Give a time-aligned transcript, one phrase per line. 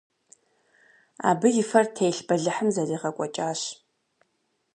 [1.29, 3.61] Абы и фэр телъ бэлыхьым зэригъэкӏуэкӏащ.